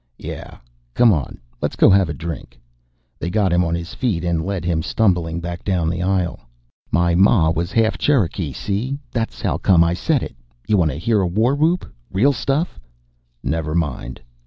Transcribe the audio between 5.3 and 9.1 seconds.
back down the aisle. "My ma was half Cherokee, see?